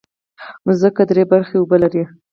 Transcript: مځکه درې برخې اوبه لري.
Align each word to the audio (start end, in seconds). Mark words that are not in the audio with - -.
مځکه 0.65 1.03
درې 1.09 1.23
برخې 1.31 1.55
اوبه 1.59 1.77
لري. 1.83 2.03